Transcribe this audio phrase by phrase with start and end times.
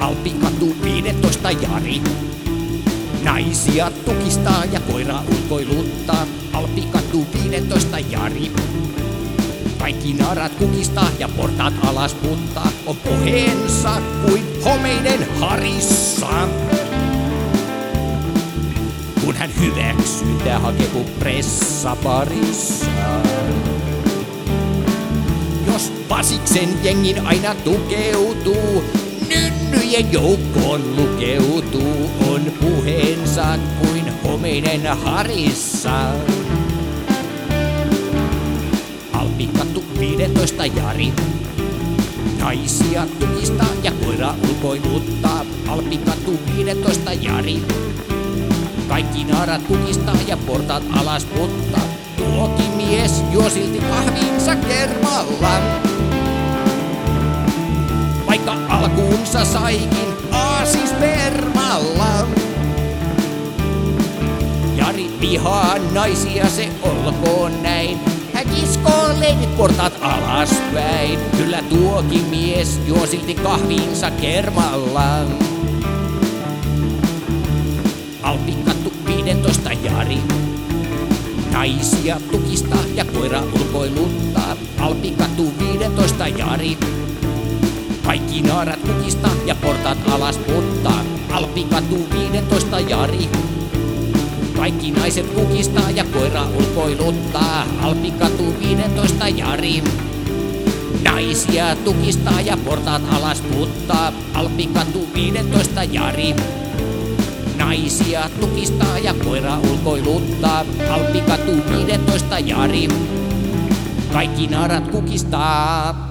[0.00, 2.02] Alpikatu 15 Jari.
[3.22, 6.26] Naisia tukistaa ja koira ulkoiluttaa.
[6.52, 8.52] Alpikatu 15 Jari.
[9.78, 12.70] Kaikki naarat kukistaa ja portaat alas puttaa.
[12.86, 16.48] On puheensa kuin homeiden harissa.
[19.24, 20.88] Kun hän hyväksyntää hakee
[21.18, 22.86] pressaparissa.
[25.66, 28.84] Jos Pasiksen jengin aina tukeutuu,
[29.90, 36.12] nynnyjen joukkoon lukeutuu, on puheensa kuin homeinen harissa.
[39.12, 41.12] Alpikattu 15 Jari.
[42.38, 45.44] Naisia tukistaa ja koira ulkoiluttaa.
[45.68, 47.62] Alpikattu 15 Jari.
[48.88, 51.84] Kaikki naarat tukistaa ja portaat alas puttaa.
[52.16, 55.89] Tuokin mies juo silti kahvinsa kermalla.
[59.00, 62.26] Vaikka alkuunsa saikin aasispermalla.
[64.76, 67.98] Jari vihaa naisia, se olkoon näin.
[68.34, 71.18] Hän kiskoo leivit portaat alaspäin.
[71.36, 75.26] Kyllä tuokin mies juo silti kahvinsa kermalla.
[78.22, 80.18] Alpikattu 15 Jari.
[81.52, 84.56] Naisia tukistaa ja koira ulkoiluttaa.
[84.78, 86.78] Alpikatu 15 Jari.
[88.10, 91.00] Kaikki naarat kukistaa ja portaat alas puttaa.
[91.30, 93.28] Alpikatu 15 Jari.
[94.56, 97.66] Kaikki naiset kukistaa ja koira ulkoiluttaa.
[97.82, 99.82] Alpikatu 15 Jari.
[101.02, 104.12] Naisia tukistaa ja portaat alas puttaa.
[104.34, 106.34] Alpikatu 15 Jari.
[107.56, 110.64] Naisia tukistaa ja koira ulkoiluttaa.
[110.90, 112.88] Alpikatu 15 Jari.
[114.12, 116.09] Kaikki naarat kukistaa.